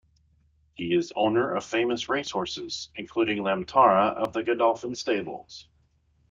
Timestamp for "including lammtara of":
2.95-4.33